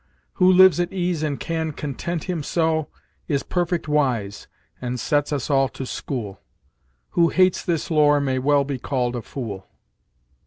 Who 0.41 0.51
lives 0.51 0.79
at 0.79 0.91
ease 0.91 1.21
and 1.21 1.39
can 1.39 1.73
content 1.73 2.23
him 2.23 2.41
so, 2.41 2.87
Is 3.27 3.43
perfect 3.43 3.87
wise, 3.87 4.47
and 4.81 4.99
sets 4.99 5.31
us 5.31 5.51
all 5.51 5.69
to 5.69 5.85
schoole: 5.85 6.39
Who 7.11 7.29
hates 7.29 7.63
this 7.63 7.91
lore 7.91 8.19
may 8.19 8.39
well 8.39 8.63
be 8.63 8.79
called 8.79 9.15
a 9.15 9.21
foole." 9.21 9.67